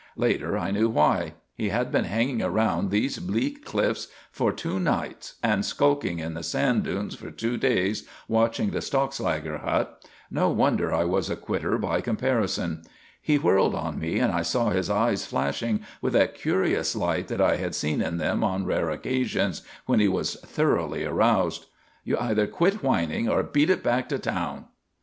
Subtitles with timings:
[0.17, 1.35] Later I knew why.
[1.53, 6.41] He had been hanging around those bleak cliffs for two nights and skulking in the
[6.41, 10.03] sand dunes for two days watching the Stockslager hut.
[10.31, 12.81] No wonder I was a "quitter" by comparison.
[13.21, 17.39] He whirled on me and I saw his eyes flashing with that curious light that
[17.39, 21.67] I had seen in them on rare occasions when he was thoroughly aroused.
[22.03, 24.65] "You either quit whining or beat it back to town."